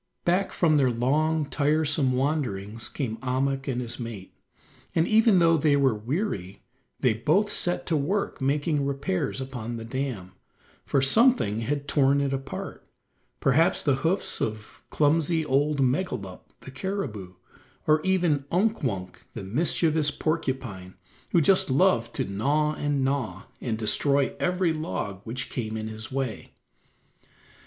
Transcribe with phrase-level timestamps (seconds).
[0.25, 4.33] Back from their long, tiresome wanderings came Ahmuk and his mate,
[4.95, 6.63] and even though they were weary
[7.01, 10.31] they both set to work making repairs upon the dam,
[10.87, 12.83] for something had torn it apart;
[13.39, 17.33] perhaps the hoofs of clumsy old Megalup, the caribou,
[17.85, 20.95] or even Unk Wunk the mischievous porcupine,
[21.31, 26.11] who just loved to gnaw and gnaw, and destroy every log which came in his
[26.11, 26.53] way.